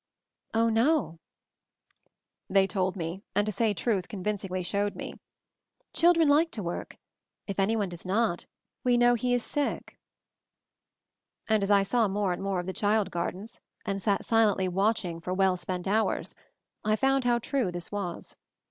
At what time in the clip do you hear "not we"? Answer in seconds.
8.03-8.97